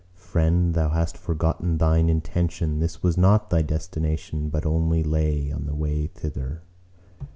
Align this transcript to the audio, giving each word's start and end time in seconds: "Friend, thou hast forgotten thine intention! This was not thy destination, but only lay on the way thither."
"Friend, 0.15 0.73
thou 0.73 0.89
hast 0.89 1.15
forgotten 1.15 1.77
thine 1.77 2.09
intention! 2.09 2.79
This 2.79 3.03
was 3.03 3.19
not 3.19 3.51
thy 3.51 3.61
destination, 3.61 4.49
but 4.49 4.65
only 4.65 5.03
lay 5.03 5.51
on 5.51 5.67
the 5.67 5.75
way 5.75 6.07
thither." 6.07 6.63